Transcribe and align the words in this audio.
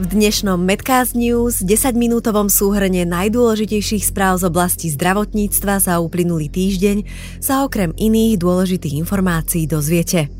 V 0.00 0.16
dnešnom 0.16 0.56
Medcast 0.56 1.12
News 1.12 1.60
10-minútovom 1.60 2.48
súhrne 2.48 3.04
najdôležitejších 3.04 4.08
správ 4.08 4.40
z 4.40 4.48
oblasti 4.48 4.88
zdravotníctva 4.88 5.76
za 5.76 6.00
uplynulý 6.00 6.48
týždeň 6.48 7.04
sa 7.36 7.68
okrem 7.68 7.92
iných 7.92 8.40
dôležitých 8.40 8.96
informácií 8.96 9.68
dozviete. 9.68 10.32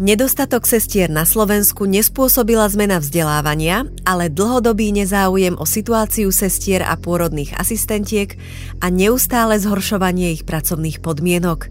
Nedostatok 0.00 0.64
sestier 0.64 1.12
na 1.12 1.28
Slovensku 1.28 1.84
nespôsobila 1.84 2.64
zmena 2.72 2.96
vzdelávania, 2.96 3.84
ale 4.08 4.32
dlhodobý 4.32 4.96
nezáujem 4.96 5.60
o 5.60 5.68
situáciu 5.68 6.32
sestier 6.32 6.80
a 6.80 6.96
pôrodných 6.96 7.52
asistentiek 7.52 8.32
a 8.80 8.88
neustále 8.88 9.60
zhoršovanie 9.60 10.40
ich 10.40 10.48
pracovných 10.48 11.04
podmienok. 11.04 11.68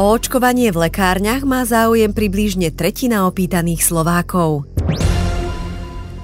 O 0.00 0.16
očkovanie 0.16 0.72
v 0.72 0.88
lekárniach 0.88 1.44
má 1.44 1.68
záujem 1.68 2.16
približne 2.16 2.72
tretina 2.72 3.28
opýtaných 3.28 3.84
Slovákov. 3.84 4.73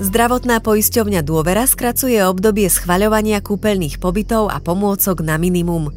Zdravotná 0.00 0.64
poisťovňa 0.64 1.20
Dôvera 1.20 1.68
skracuje 1.68 2.16
obdobie 2.24 2.72
schvaľovania 2.72 3.44
kúpeľných 3.44 4.00
pobytov 4.00 4.48
a 4.48 4.56
pomôcok 4.56 5.20
na 5.20 5.36
minimum. 5.36 5.92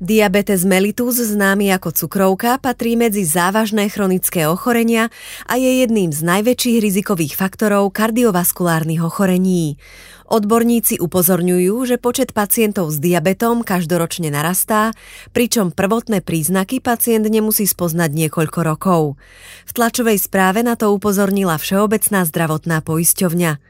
Diabetes 0.00 0.64
mellitus, 0.64 1.20
známy 1.20 1.76
ako 1.76 1.92
cukrovka, 1.92 2.56
patrí 2.56 2.96
medzi 2.96 3.20
závažné 3.20 3.92
chronické 3.92 4.48
ochorenia 4.48 5.12
a 5.44 5.60
je 5.60 5.84
jedným 5.84 6.08
z 6.08 6.24
najväčších 6.24 6.80
rizikových 6.80 7.36
faktorov 7.36 7.92
kardiovaskulárnych 7.92 9.04
ochorení. 9.04 9.76
Odborníci 10.24 11.04
upozorňujú, 11.04 11.84
že 11.84 12.00
počet 12.00 12.32
pacientov 12.32 12.88
s 12.88 12.96
diabetom 12.96 13.60
každoročne 13.60 14.32
narastá, 14.32 14.96
pričom 15.36 15.68
prvotné 15.68 16.24
príznaky 16.24 16.80
pacient 16.80 17.28
nemusí 17.28 17.68
spoznať 17.68 18.08
niekoľko 18.08 18.60
rokov. 18.64 19.20
V 19.68 19.72
tlačovej 19.76 20.16
správe 20.16 20.64
na 20.64 20.80
to 20.80 20.96
upozornila 20.96 21.60
Všeobecná 21.60 22.24
zdravotná 22.24 22.80
poisťovňa. 22.80 23.69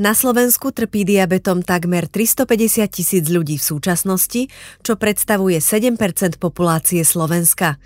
Na 0.00 0.16
Slovensku 0.16 0.72
trpí 0.72 1.04
diabetom 1.04 1.60
takmer 1.60 2.08
350 2.08 2.88
tisíc 2.88 3.24
ľudí 3.28 3.60
v 3.60 3.64
súčasnosti, 3.64 4.48
čo 4.80 4.96
predstavuje 4.96 5.60
7% 5.60 6.40
populácie 6.40 7.04
Slovenska. 7.04 7.76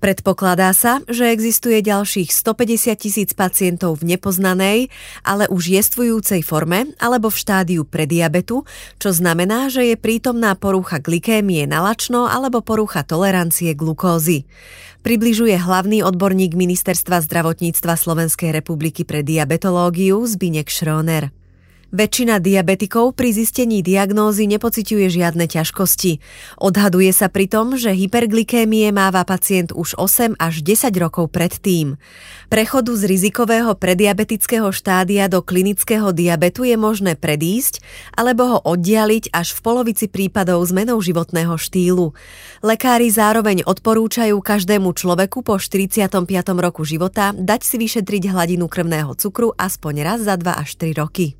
Predpokladá 0.00 0.72
sa, 0.72 1.04
že 1.06 1.28
existuje 1.28 1.84
ďalších 1.84 2.32
150 2.32 2.96
tisíc 2.96 3.30
pacientov 3.36 4.00
v 4.00 4.16
nepoznanej, 4.16 4.88
ale 5.22 5.44
už 5.46 5.76
jestvujúcej 5.76 6.40
forme 6.40 6.96
alebo 6.96 7.28
v 7.28 7.36
štádiu 7.36 7.82
prediabetu, 7.84 8.64
čo 8.96 9.10
znamená, 9.12 9.68
že 9.68 9.92
je 9.92 9.96
prítomná 10.00 10.56
porucha 10.56 10.98
glikémie 10.98 11.68
na 11.68 11.84
lačno 11.84 12.26
alebo 12.26 12.64
porucha 12.64 13.04
tolerancie 13.04 13.76
glukózy. 13.76 14.48
Približuje 15.00 15.56
hlavný 15.56 16.04
odborník 16.04 16.52
Ministerstva 16.52 17.24
zdravotníctva 17.24 17.96
Slovenskej 17.96 18.52
republiky 18.52 19.08
pre 19.08 19.24
diabetológiu 19.24 20.20
Zbinek 20.28 20.68
Šróner. 20.68 21.32
Väčšina 21.90 22.38
diabetikov 22.38 23.18
pri 23.18 23.34
zistení 23.34 23.82
diagnózy 23.82 24.46
nepociťuje 24.46 25.10
žiadne 25.10 25.50
ťažkosti. 25.50 26.22
Odhaduje 26.62 27.10
sa 27.10 27.26
pritom, 27.26 27.74
že 27.74 27.90
hyperglykémie 27.90 28.94
máva 28.94 29.26
pacient 29.26 29.74
už 29.74 29.98
8 29.98 30.38
až 30.38 30.62
10 30.62 30.86
rokov 31.02 31.34
predtým. 31.34 31.98
Prechodu 32.46 32.94
z 32.94 33.10
rizikového 33.10 33.74
prediabetického 33.74 34.70
štádia 34.70 35.26
do 35.26 35.42
klinického 35.42 36.14
diabetu 36.14 36.62
je 36.62 36.78
možné 36.78 37.18
predísť 37.18 37.82
alebo 38.14 38.42
ho 38.46 38.58
oddialiť 38.70 39.34
až 39.34 39.50
v 39.50 39.58
polovici 39.58 40.06
prípadov 40.06 40.62
zmenou 40.70 41.02
životného 41.02 41.58
štýlu. 41.58 42.14
Lekári 42.62 43.10
zároveň 43.10 43.66
odporúčajú 43.66 44.38
každému 44.38 44.94
človeku 44.94 45.42
po 45.42 45.58
45. 45.58 46.06
roku 46.54 46.86
života 46.86 47.34
dať 47.34 47.66
si 47.66 47.82
vyšetriť 47.82 48.30
hladinu 48.30 48.70
krvného 48.70 49.18
cukru 49.18 49.50
aspoň 49.58 49.94
raz 50.06 50.22
za 50.22 50.38
2 50.38 50.54
až 50.54 50.70
3 50.78 51.02
roky. 51.02 51.34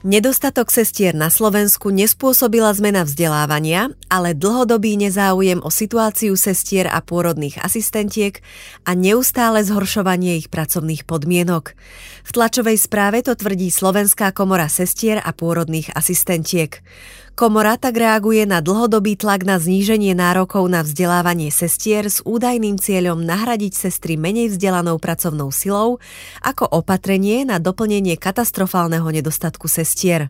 Nedostatok 0.00 0.72
sestier 0.72 1.12
na 1.12 1.28
Slovensku 1.28 1.92
nespôsobila 1.92 2.72
zmena 2.72 3.04
vzdelávania, 3.04 3.92
ale 4.08 4.32
dlhodobý 4.32 4.96
nezáujem 4.96 5.60
o 5.60 5.68
situáciu 5.68 6.40
sestier 6.40 6.88
a 6.88 7.04
pôrodných 7.04 7.60
asistentiek 7.60 8.40
a 8.88 8.96
neustále 8.96 9.60
zhoršovanie 9.60 10.40
ich 10.40 10.48
pracovných 10.48 11.04
podmienok. 11.04 11.76
V 12.24 12.30
tlačovej 12.32 12.80
správe 12.80 13.20
to 13.20 13.36
tvrdí 13.36 13.68
Slovenská 13.68 14.32
komora 14.32 14.72
sestier 14.72 15.20
a 15.20 15.36
pôrodných 15.36 15.92
asistentiek. 15.92 16.80
Komora 17.38 17.80
tak 17.80 17.96
reaguje 17.96 18.44
na 18.44 18.60
dlhodobý 18.60 19.16
tlak 19.16 19.48
na 19.48 19.56
zníženie 19.56 20.12
nárokov 20.12 20.66
na 20.68 20.84
vzdelávanie 20.84 21.48
sestier 21.48 22.04
s 22.10 22.20
údajným 22.26 22.76
cieľom 22.76 23.22
nahradiť 23.22 23.72
sestry 23.72 24.20
menej 24.20 24.52
vzdelanou 24.52 25.00
pracovnou 25.00 25.48
silou 25.48 26.02
ako 26.44 26.68
opatrenie 26.68 27.48
na 27.48 27.56
doplnenie 27.56 28.20
katastrofálneho 28.20 29.08
nedostatku 29.08 29.70
sestier. 29.72 30.28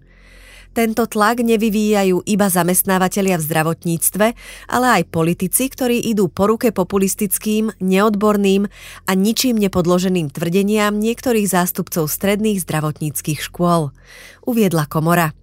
Tento 0.70 1.10
tlak 1.10 1.42
nevyvíjajú 1.42 2.22
iba 2.30 2.46
zamestnávateľia 2.46 3.42
v 3.42 3.46
zdravotníctve, 3.50 4.26
ale 4.70 4.86
aj 5.02 5.10
politici, 5.10 5.66
ktorí 5.66 5.98
idú 5.98 6.30
po 6.30 6.46
ruke 6.46 6.70
populistickým, 6.70 7.74
neodborným 7.82 8.70
a 9.02 9.10
ničím 9.18 9.58
nepodloženým 9.58 10.30
tvrdeniam 10.30 10.94
niektorých 10.94 11.50
zástupcov 11.50 12.06
stredných 12.06 12.62
zdravotníckých 12.62 13.42
škôl, 13.42 13.90
uviedla 14.46 14.86
komora. 14.86 15.34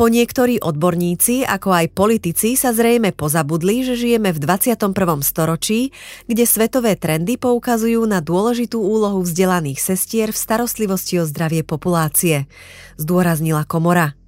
Po 0.00 0.08
niektorí 0.08 0.64
odborníci, 0.64 1.44
ako 1.44 1.76
aj 1.76 1.92
politici 1.92 2.56
sa 2.56 2.72
zrejme 2.72 3.12
pozabudli, 3.12 3.84
že 3.84 4.00
žijeme 4.00 4.32
v 4.32 4.40
21. 4.40 4.96
storočí, 5.20 5.92
kde 6.24 6.48
svetové 6.48 6.96
trendy 6.96 7.36
poukazujú 7.36 8.08
na 8.08 8.24
dôležitú 8.24 8.80
úlohu 8.80 9.20
vzdelaných 9.20 9.76
sestier 9.76 10.32
v 10.32 10.40
starostlivosti 10.40 11.20
o 11.20 11.28
zdravie 11.28 11.68
populácie, 11.68 12.48
zdôraznila 12.96 13.68
komora. 13.68 14.19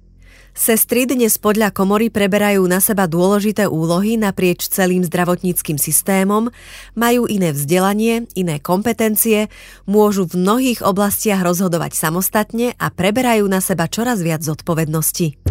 Sestry 0.53 1.09
dnes 1.09 1.41
podľa 1.41 1.73
komory 1.73 2.13
preberajú 2.13 2.61
na 2.69 2.77
seba 2.77 3.09
dôležité 3.09 3.65
úlohy 3.65 4.21
naprieč 4.21 4.69
celým 4.69 5.01
zdravotníckým 5.01 5.81
systémom, 5.81 6.53
majú 6.93 7.25
iné 7.25 7.49
vzdelanie, 7.49 8.29
iné 8.37 8.61
kompetencie, 8.61 9.49
môžu 9.89 10.29
v 10.29 10.37
mnohých 10.37 10.85
oblastiach 10.85 11.41
rozhodovať 11.41 11.97
samostatne 11.97 12.77
a 12.77 12.93
preberajú 12.93 13.49
na 13.49 13.65
seba 13.65 13.89
čoraz 13.89 14.21
viac 14.21 14.45
zodpovednosti. 14.45 15.41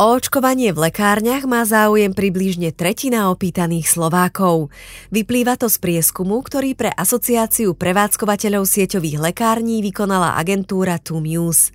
O 0.00 0.16
očkovanie 0.16 0.72
v 0.72 0.88
lekárniach 0.88 1.44
má 1.44 1.60
záujem 1.68 2.16
približne 2.16 2.72
tretina 2.72 3.28
opýtaných 3.28 3.84
Slovákov. 3.84 4.72
Vyplýva 5.12 5.60
to 5.60 5.68
z 5.68 5.76
prieskumu, 5.76 6.40
ktorý 6.40 6.72
pre 6.72 6.88
Asociáciu 6.88 7.76
prevádzkovateľov 7.76 8.64
sieťových 8.64 9.20
lekární 9.20 9.84
vykonala 9.84 10.40
agentúra 10.40 10.96
Tumius. 10.96 11.68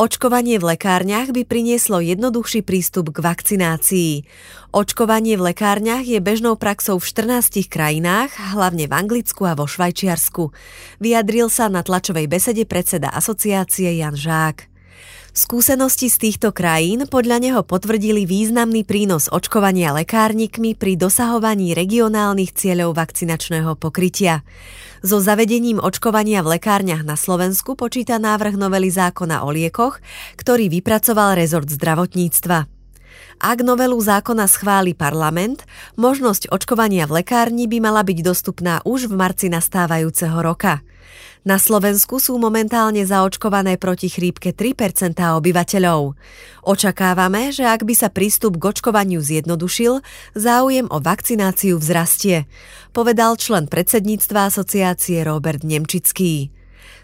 Očkovanie 0.00 0.56
v 0.56 0.80
lekárniach 0.80 1.28
by 1.28 1.44
prinieslo 1.44 2.00
jednoduchší 2.00 2.64
prístup 2.64 3.12
k 3.12 3.20
vakcinácii. 3.20 4.24
Očkovanie 4.72 5.36
v 5.36 5.52
lekárniach 5.52 6.08
je 6.08 6.24
bežnou 6.24 6.56
praxou 6.56 6.96
v 6.96 7.04
14 7.04 7.68
krajinách, 7.68 8.32
hlavne 8.56 8.88
v 8.88 8.96
Anglicku 8.96 9.44
a 9.44 9.52
vo 9.52 9.68
Švajčiarsku. 9.68 10.56
Vyjadril 11.04 11.52
sa 11.52 11.68
na 11.68 11.84
tlačovej 11.84 12.32
besede 12.32 12.64
predseda 12.64 13.12
asociácie 13.12 13.92
Jan 14.00 14.16
Žák. 14.16 14.77
Skúsenosti 15.38 16.10
z 16.10 16.18
týchto 16.18 16.50
krajín 16.50 17.06
podľa 17.06 17.38
neho 17.38 17.60
potvrdili 17.62 18.26
významný 18.26 18.82
prínos 18.82 19.30
očkovania 19.30 19.94
lekárnikmi 19.94 20.74
pri 20.74 20.98
dosahovaní 20.98 21.78
regionálnych 21.78 22.50
cieľov 22.58 22.98
vakcinačného 22.98 23.78
pokrytia. 23.78 24.42
So 24.98 25.22
zavedením 25.22 25.78
očkovania 25.78 26.42
v 26.42 26.58
lekárniach 26.58 27.06
na 27.06 27.14
Slovensku 27.14 27.78
počíta 27.78 28.18
návrh 28.18 28.58
novely 28.58 28.90
zákona 28.90 29.46
o 29.46 29.54
liekoch, 29.54 30.02
ktorý 30.42 30.74
vypracoval 30.74 31.38
rezort 31.38 31.70
zdravotníctva. 31.70 32.77
Ak 33.38 33.62
novelu 33.62 33.94
zákona 33.94 34.50
schváli 34.50 34.98
parlament, 34.98 35.62
možnosť 35.94 36.50
očkovania 36.50 37.06
v 37.06 37.22
lekárni 37.22 37.70
by 37.70 37.78
mala 37.78 38.02
byť 38.02 38.18
dostupná 38.26 38.82
už 38.82 39.06
v 39.06 39.14
marci 39.14 39.46
nastávajúceho 39.46 40.42
roka. 40.42 40.82
Na 41.46 41.54
Slovensku 41.54 42.18
sú 42.18 42.34
momentálne 42.34 43.06
zaočkované 43.06 43.78
proti 43.78 44.10
chrípke 44.10 44.50
3% 44.50 45.22
obyvateľov. 45.38 46.18
Očakávame, 46.66 47.54
že 47.54 47.62
ak 47.62 47.86
by 47.86 47.94
sa 47.94 48.10
prístup 48.10 48.58
k 48.58 48.74
očkovaniu 48.74 49.22
zjednodušil, 49.22 50.02
záujem 50.34 50.90
o 50.90 50.98
vakcináciu 50.98 51.78
vzrastie, 51.78 52.50
povedal 52.90 53.38
člen 53.38 53.70
predsedníctva 53.70 54.50
asociácie 54.50 55.22
Robert 55.22 55.62
Nemčický. 55.62 56.57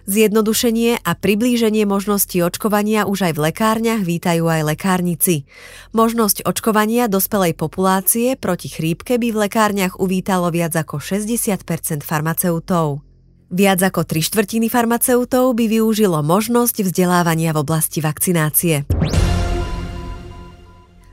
Zjednodušenie 0.04 1.00
a 1.00 1.10
priblíženie 1.16 1.88
možnosti 1.88 2.36
očkovania 2.36 3.08
už 3.08 3.31
aj 3.31 3.32
v 3.36 3.42
lekárniach 3.48 4.02
vítajú 4.04 4.44
aj 4.44 4.76
lekárnici. 4.76 5.48
Možnosť 5.96 6.44
očkovania 6.44 7.08
dospelej 7.08 7.56
populácie 7.56 8.36
proti 8.36 8.69
chrípke 8.69 9.16
by 9.16 9.32
v 9.32 9.40
lekárniach 9.48 9.96
uvítalo 9.96 10.52
viac 10.52 10.76
ako 10.76 11.00
60 11.00 12.04
farmaceutov. 12.04 13.00
Viac 13.54 13.81
ako 13.81 14.02
tri 14.04 14.20
štvrtiny 14.20 14.66
farmaceutov 14.66 15.56
by 15.56 15.70
využilo 15.70 16.20
možnosť 16.26 16.84
vzdelávania 16.84 17.54
v 17.54 17.60
oblasti 17.62 18.02
vakcinácie. 18.04 18.84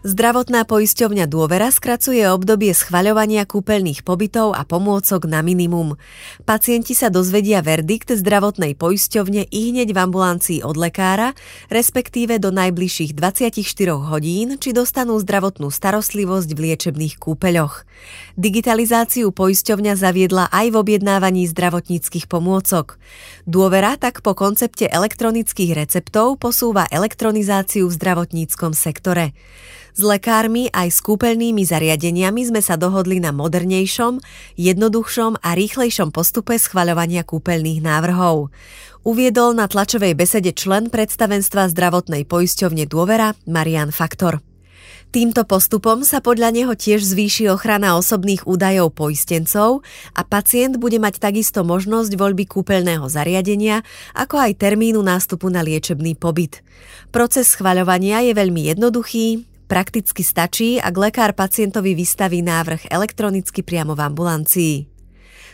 Zdravotná 0.01 0.65
poisťovňa 0.65 1.29
Dôvera 1.29 1.69
skracuje 1.69 2.25
obdobie 2.25 2.73
schvaľovania 2.73 3.45
kúpeľných 3.45 4.01
pobytov 4.01 4.57
a 4.57 4.65
pomôcok 4.65 5.29
na 5.29 5.45
minimum. 5.45 5.93
Pacienti 6.41 6.97
sa 6.97 7.13
dozvedia 7.13 7.61
verdikt 7.61 8.09
zdravotnej 8.09 8.73
poisťovne 8.73 9.45
i 9.45 9.59
hneď 9.69 9.93
v 9.93 10.01
ambulancii 10.01 10.59
od 10.65 10.73
lekára, 10.73 11.37
respektíve 11.69 12.41
do 12.41 12.49
najbližších 12.49 13.13
24 13.13 13.61
hodín, 13.93 14.57
či 14.57 14.73
dostanú 14.73 15.21
zdravotnú 15.21 15.69
starostlivosť 15.69 16.49
v 16.49 16.59
liečebných 16.65 17.21
kúpeľoch. 17.21 17.85
Digitalizáciu 18.41 19.29
poisťovňa 19.29 19.93
zaviedla 20.01 20.49
aj 20.49 20.65
v 20.73 20.75
objednávaní 20.81 21.45
zdravotníckých 21.45 22.25
pomôcok. 22.25 22.97
Dôvera 23.45 24.01
tak 24.01 24.25
po 24.25 24.33
koncepte 24.33 24.89
elektronických 24.89 25.77
receptov 25.77 26.41
posúva 26.41 26.89
elektronizáciu 26.89 27.85
v 27.85 27.93
zdravotníckom 27.93 28.73
sektore. 28.73 29.37
S 29.91 30.01
lekármi 30.01 30.71
aj 30.71 30.87
s 30.87 30.99
kúpeľnými 31.03 31.67
zariadeniami 31.67 32.47
sme 32.47 32.63
sa 32.63 32.79
dohodli 32.79 33.19
na 33.19 33.35
modernejšom, 33.35 34.23
jednoduchšom 34.55 35.43
a 35.43 35.49
rýchlejšom 35.51 36.15
postupe 36.15 36.55
schvaľovania 36.55 37.27
kúpeľných 37.27 37.83
návrhov. 37.83 38.55
Uviedol 39.03 39.57
na 39.57 39.67
tlačovej 39.67 40.15
besede 40.15 40.55
člen 40.55 40.87
predstavenstva 40.87 41.67
zdravotnej 41.73 42.23
poisťovne 42.23 42.87
Dôvera 42.87 43.35
Marian 43.49 43.91
Faktor. 43.91 44.39
Týmto 45.11 45.43
postupom 45.43 46.07
sa 46.07 46.23
podľa 46.23 46.55
neho 46.55 46.71
tiež 46.71 47.03
zvýši 47.03 47.51
ochrana 47.51 47.99
osobných 47.99 48.47
údajov 48.47 48.95
poistencov 48.95 49.83
a 50.15 50.23
pacient 50.23 50.79
bude 50.79 51.03
mať 51.03 51.19
takisto 51.19 51.67
možnosť 51.67 52.15
voľby 52.15 52.47
kúpeľného 52.47 53.11
zariadenia, 53.11 53.83
ako 54.15 54.39
aj 54.39 54.63
termínu 54.63 55.03
nástupu 55.03 55.51
na 55.51 55.67
liečebný 55.67 56.15
pobyt. 56.15 56.63
Proces 57.11 57.51
schvaľovania 57.51 58.23
je 58.23 58.31
veľmi 58.31 58.71
jednoduchý, 58.71 59.50
Prakticky 59.71 60.19
stačí, 60.19 60.83
ak 60.83 60.91
lekár 60.99 61.31
pacientovi 61.31 61.95
vystaví 61.95 62.43
návrh 62.43 62.91
elektronicky 62.91 63.63
priamo 63.63 63.95
v 63.95 64.03
ambulancii. 64.03 64.90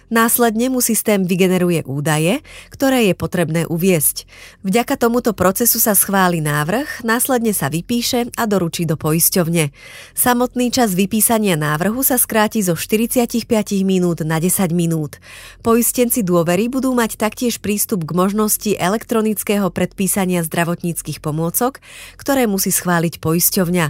Následne 0.07 0.71
mu 0.71 0.79
systém 0.79 1.27
vygeneruje 1.27 1.83
údaje, 1.83 2.39
ktoré 2.71 3.11
je 3.11 3.15
potrebné 3.15 3.67
uviesť. 3.67 4.23
Vďaka 4.63 4.95
tomuto 4.95 5.35
procesu 5.35 5.83
sa 5.83 5.99
schváli 5.99 6.39
návrh, 6.39 7.03
následne 7.03 7.51
sa 7.51 7.67
vypíše 7.67 8.31
a 8.39 8.43
doručí 8.47 8.87
do 8.87 8.95
poisťovne. 8.95 9.75
Samotný 10.15 10.71
čas 10.71 10.95
vypísania 10.95 11.59
návrhu 11.59 12.07
sa 12.07 12.15
skráti 12.15 12.63
zo 12.63 12.79
45 12.79 13.43
minút 13.83 14.23
na 14.23 14.39
10 14.39 14.71
minút. 14.71 15.19
Poistenci 15.59 16.23
dôvery 16.23 16.71
budú 16.71 16.95
mať 16.95 17.19
taktiež 17.19 17.59
prístup 17.59 18.07
k 18.07 18.15
možnosti 18.15 18.71
elektronického 18.79 19.67
predpísania 19.75 20.39
zdravotníckých 20.47 21.19
pomôcok, 21.19 21.83
ktoré 22.15 22.47
musí 22.47 22.71
schváliť 22.71 23.19
poisťovňa. 23.19 23.85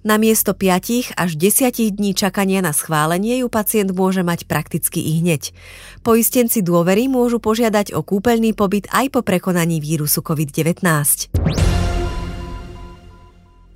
Na 0.00 0.16
miesto 0.16 0.56
5 0.56 1.12
až 1.12 1.30
10 1.36 1.92
dní 1.92 2.16
čakania 2.16 2.64
na 2.64 2.72
schválenie 2.72 3.44
ju 3.44 3.52
pacient 3.52 3.92
môže 3.92 4.24
mať 4.24 4.48
prakticky 4.48 4.96
i 4.96 5.20
hneď. 5.20 5.52
Poistenci 6.00 6.64
dôvery 6.64 7.04
môžu 7.04 7.36
požiadať 7.36 7.92
o 7.92 8.00
kúpeľný 8.00 8.56
pobyt 8.56 8.88
aj 8.96 9.12
po 9.12 9.20
prekonaní 9.20 9.76
vírusu 9.76 10.24
COVID-19. 10.24 11.68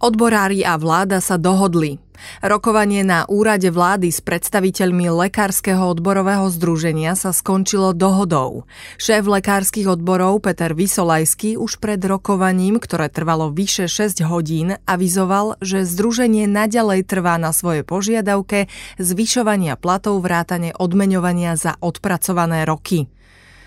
Odborári 0.05 0.61
a 0.69 0.77
vláda 0.77 1.25
sa 1.25 1.41
dohodli. 1.41 1.97
Rokovanie 2.45 3.01
na 3.09 3.25
úrade 3.25 3.73
vlády 3.73 4.13
s 4.13 4.21
predstaviteľmi 4.21 5.09
Lekárskeho 5.09 5.81
odborového 5.97 6.45
združenia 6.53 7.17
sa 7.17 7.33
skončilo 7.33 7.97
dohodou. 7.97 8.69
Šéf 9.01 9.25
lekárskych 9.25 9.89
odborov 9.89 10.45
Peter 10.45 10.77
Vysolajský 10.77 11.57
už 11.57 11.81
pred 11.81 12.05
rokovaním, 12.05 12.77
ktoré 12.77 13.09
trvalo 13.09 13.49
vyše 13.49 13.89
6 13.89 14.21
hodín, 14.29 14.77
avizoval, 14.85 15.57
že 15.65 15.89
združenie 15.89 16.53
naďalej 16.53 17.09
trvá 17.09 17.41
na 17.41 17.57
svojej 17.57 17.89
požiadavke 17.89 18.69
zvyšovania 19.01 19.81
platov 19.81 20.21
vrátane 20.21 20.77
odmeňovania 20.77 21.57
za 21.57 21.81
odpracované 21.81 22.69
roky. 22.69 23.09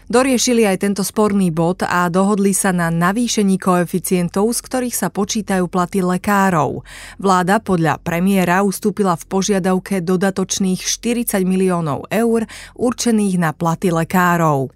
Doriešili 0.07 0.63
aj 0.63 0.88
tento 0.88 1.04
sporný 1.04 1.51
bod 1.51 1.83
a 1.83 2.07
dohodli 2.07 2.56
sa 2.56 2.71
na 2.71 2.88
navýšení 2.88 3.59
koeficientov, 3.59 4.56
z 4.56 4.59
ktorých 4.63 4.95
sa 4.95 5.12
počítajú 5.12 5.68
platy 5.68 6.00
lekárov. 6.00 6.80
Vláda 7.19 7.59
podľa 7.59 8.00
premiéra 8.00 8.63
ustúpila 8.63 9.19
v 9.19 9.27
požiadavke 9.27 10.00
dodatočných 10.00 10.80
40 10.80 11.44
miliónov 11.44 12.07
eur 12.07 12.48
určených 12.80 13.36
na 13.36 13.51
platy 13.51 13.92
lekárov. 13.92 14.71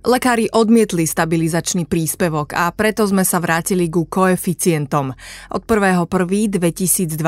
Lekári 0.00 0.48
odmietli 0.48 1.04
stabilizačný 1.04 1.84
príspevok 1.84 2.56
a 2.56 2.72
preto 2.72 3.04
sme 3.04 3.20
sa 3.20 3.36
vrátili 3.36 3.84
ku 3.92 4.08
koeficientom. 4.08 5.12
Od 5.52 5.62
1.1.2023 5.68 7.20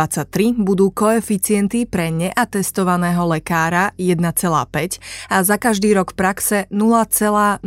budú 0.57 0.89
koeficienty 0.89 1.85
pre 1.85 2.09
neatestovaného 2.09 3.29
lekára 3.29 3.93
1,5 4.01 5.05
a 5.29 5.37
za 5.45 5.61
každý 5.61 5.93
rok 5.93 6.17
praxe 6.17 6.65
0,015. 6.73 7.61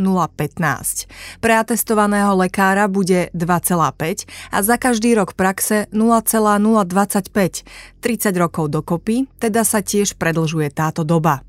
Pre 1.38 1.54
atestovaného 1.54 2.34
lekára 2.34 2.90
bude 2.90 3.30
2,5 3.38 4.25
a 4.25 4.57
za 4.66 4.75
každý 4.81 5.13
rok 5.22 5.38
praxe 5.38 5.86
0,025. 5.94 7.62
30 8.02 8.42
rokov 8.42 8.74
dokopy, 8.74 9.30
teda 9.38 9.62
sa 9.62 9.86
tiež 9.86 10.18
predlžuje 10.18 10.74
táto 10.74 11.06
doba. 11.06 11.46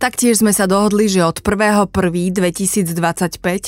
Taktiež 0.00 0.40
sme 0.40 0.52
sa 0.52 0.64
dohodli, 0.64 1.08
že 1.08 1.24
od 1.24 1.44
1.1.2025 1.44 2.96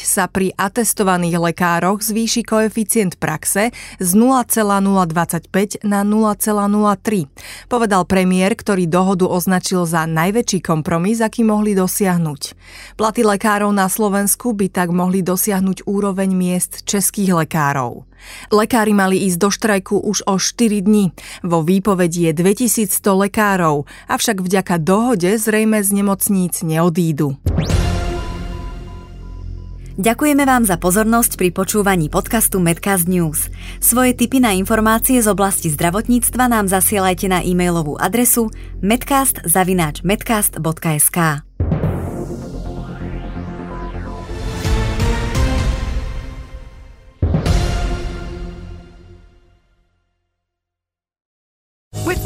sa 0.01 0.25
pri 0.29 0.57
atestovaných 0.57 1.37
lekároch 1.41 2.01
zvýši 2.01 2.45
koeficient 2.45 3.21
praxe 3.21 3.71
z 4.01 4.11
0,025 4.17 5.85
na 5.85 6.01
0,03. 6.05 7.69
Povedal 7.69 8.03
premiér, 8.09 8.57
ktorý 8.57 8.89
dohodu 8.89 9.29
označil 9.29 9.85
za 9.85 10.09
najväčší 10.09 10.65
kompromis, 10.65 11.21
aký 11.21 11.45
mohli 11.45 11.77
dosiahnuť. 11.77 12.43
Platy 12.97 13.23
lekárov 13.25 13.73
na 13.73 13.93
Slovensku 13.93 14.57
by 14.57 14.73
tak 14.73 14.89
mohli 14.93 15.21
dosiahnuť 15.21 15.85
úroveň 15.85 16.33
miest 16.33 16.89
českých 16.89 17.45
lekárov. 17.45 18.08
Lekári 18.49 18.95
mali 18.95 19.19
ísť 19.29 19.39
do 19.39 19.51
štrajku 19.51 20.01
už 20.01 20.23
o 20.29 20.37
4 20.37 20.85
dní. 20.85 21.13
Vo 21.45 21.63
výpovedi 21.65 22.31
je 22.31 22.33
2100 22.37 23.25
lekárov, 23.29 23.85
avšak 24.09 24.45
vďaka 24.45 24.79
dohode 24.81 25.39
zrejme 25.39 25.83
z 25.83 25.93
nemocníc 25.93 26.63
neodídu. 26.63 27.37
Ďakujeme 29.99 30.47
vám 30.47 30.63
za 30.63 30.79
pozornosť 30.79 31.35
pri 31.35 31.51
počúvaní 31.51 32.07
podcastu 32.07 32.63
Medcast 32.63 33.11
News. 33.11 33.51
Svoje 33.83 34.15
tipy 34.15 34.39
na 34.39 34.55
informácie 34.55 35.19
z 35.19 35.27
oblasti 35.27 35.75
zdravotníctva 35.75 36.47
nám 36.47 36.71
zasielajte 36.71 37.27
na 37.27 37.43
e-mailovú 37.43 37.99
adresu 37.99 38.47
medcast.medcast.sk. 38.79 41.48